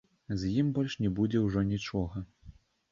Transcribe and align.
За 0.43 0.47
ім 0.61 0.71
больш 0.79 0.97
не 1.03 1.13
будзе 1.21 1.45
ўжо 1.45 1.67
нічога. 1.77 2.29